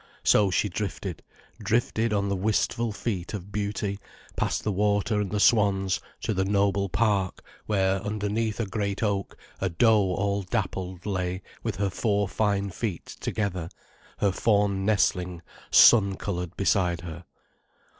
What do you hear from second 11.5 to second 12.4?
with her four